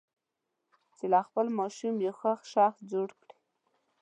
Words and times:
چې 0.97 1.05
له 1.13 1.19
خپل 1.27 1.45
ماشوم 1.57 1.95
یو 2.05 2.13
ښه 2.19 2.33
شخص 2.53 2.79
جوړ 2.91 3.09
کړي. 3.21 3.35